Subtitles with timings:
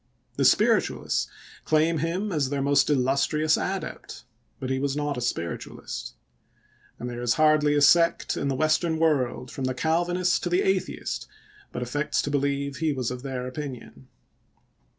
[0.35, 1.29] The Spiritualists
[1.63, 4.23] claim him as their most illustrious adept,
[4.59, 6.15] but he was not a Spiritualist;
[6.97, 10.63] and there is hardly a sect in the Western world, from the Calvinist to the
[10.63, 11.27] atheist,
[11.71, 14.07] but affects to believe he was of their opinion.